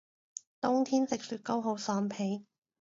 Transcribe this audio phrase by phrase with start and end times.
[0.59, 2.43] 冬天食雪糕好爽皮